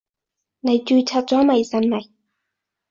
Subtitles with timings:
[0.61, 2.09] 你註冊咗微信未？